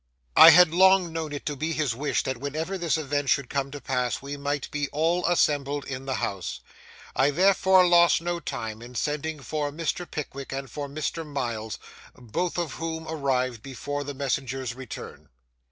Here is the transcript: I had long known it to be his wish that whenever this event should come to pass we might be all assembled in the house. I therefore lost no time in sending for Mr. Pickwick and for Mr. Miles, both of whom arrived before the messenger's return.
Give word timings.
I 0.35 0.49
had 0.49 0.73
long 0.73 1.13
known 1.13 1.31
it 1.31 1.45
to 1.45 1.55
be 1.55 1.73
his 1.73 1.93
wish 1.93 2.23
that 2.23 2.37
whenever 2.39 2.75
this 2.75 2.97
event 2.97 3.29
should 3.29 3.51
come 3.51 3.69
to 3.69 3.79
pass 3.79 4.19
we 4.19 4.35
might 4.35 4.71
be 4.71 4.89
all 4.89 5.23
assembled 5.27 5.85
in 5.85 6.05
the 6.07 6.15
house. 6.15 6.59
I 7.15 7.29
therefore 7.29 7.85
lost 7.85 8.19
no 8.19 8.39
time 8.39 8.81
in 8.81 8.95
sending 8.95 9.41
for 9.41 9.71
Mr. 9.71 10.09
Pickwick 10.09 10.51
and 10.51 10.71
for 10.71 10.87
Mr. 10.89 11.23
Miles, 11.23 11.77
both 12.15 12.57
of 12.57 12.71
whom 12.71 13.07
arrived 13.07 13.61
before 13.61 14.03
the 14.03 14.15
messenger's 14.15 14.73
return. 14.73 15.29